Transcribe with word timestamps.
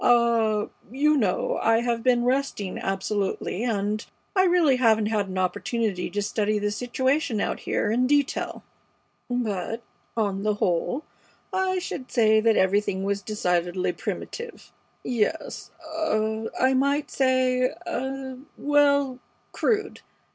Ah 0.03 0.69
you 0.89 1.15
know 1.15 1.59
I 1.61 1.81
have 1.81 2.01
been 2.01 2.23
resting 2.25 2.79
absolutely, 2.79 3.63
and 3.63 4.03
I 4.35 4.45
really 4.45 4.77
haven't 4.77 5.05
had 5.05 5.37
opportunity 5.37 6.09
to 6.09 6.23
study 6.23 6.57
the 6.57 6.71
situation 6.71 7.39
out 7.39 7.59
here 7.59 7.91
in 7.91 8.07
detail; 8.07 8.63
but, 9.29 9.83
on 10.17 10.41
the 10.41 10.55
whole, 10.55 11.03
I 11.53 11.77
should 11.77 12.09
say 12.09 12.39
that 12.39 12.57
everything 12.57 13.03
was 13.03 13.21
decidedly 13.21 13.91
primitive; 13.93 14.71
yes 15.03 15.69
ah 15.85 16.45
I 16.59 16.73
might 16.73 17.11
say 17.11 17.69
ah 17.85 18.37
well, 18.57 19.19
crude. 19.51 20.01